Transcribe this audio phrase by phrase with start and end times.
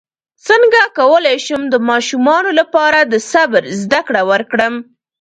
[0.47, 4.73] څنګه کولی شم د ماشومانو لپاره د صبر زدکړه ورکړم